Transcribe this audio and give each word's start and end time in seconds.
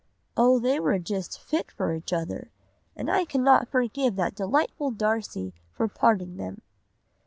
Oh, 0.35 0.57
they 0.57 0.79
were 0.79 0.97
just 0.97 1.39
fit 1.39 1.69
for 1.69 1.93
each 1.93 2.11
other, 2.11 2.49
and 2.95 3.07
I 3.07 3.23
cannot 3.23 3.67
forgive 3.69 4.15
that 4.15 4.33
delightful 4.33 4.89
Darcy 4.89 5.53
for 5.69 5.87
parting 5.87 6.37
them. 6.37 6.63